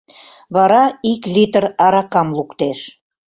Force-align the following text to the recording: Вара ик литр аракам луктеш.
Вара 0.55 0.83
ик 1.11 1.21
литр 1.35 1.63
аракам 1.85 2.29
луктеш. 2.37 2.79